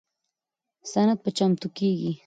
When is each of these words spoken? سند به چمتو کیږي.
سند 0.91 1.17
به 1.23 1.29
چمتو 1.37 1.67
کیږي. 1.77 2.11